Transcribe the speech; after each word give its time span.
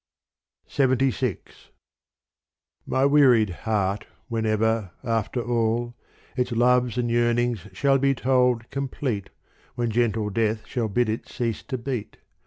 LXXVI 0.79 1.37
My 2.87 3.05
wearied 3.05 3.51
heart, 3.69 4.07
whenever, 4.29 4.89
after 5.03 5.43
all, 5.43 5.93
Its 6.35 6.51
loves 6.51 6.97
and 6.97 7.11
yearnings 7.11 7.67
shall 7.71 7.99
be 7.99 8.15
told 8.15 8.67
complete, 8.71 9.29
When 9.75 9.91
gentle 9.91 10.31
death 10.31 10.65
shall 10.65 10.87
bid 10.87 11.07
it 11.07 11.27
cease 11.29 11.61
to 11.65 11.77
beat. 11.77 12.17